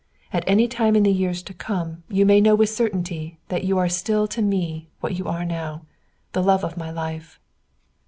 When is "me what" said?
4.41-5.15